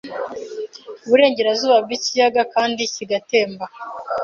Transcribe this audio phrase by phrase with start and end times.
[1.05, 3.65] uburengerazuba bwikiyaga kandi kigatemba